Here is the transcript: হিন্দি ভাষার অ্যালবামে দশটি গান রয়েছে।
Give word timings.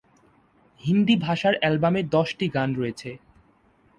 হিন্দি 0.81 1.15
ভাষার 1.17 1.55
অ্যালবামে 1.59 2.01
দশটি 2.15 2.45
গান 2.55 2.69
রয়েছে। 2.75 3.09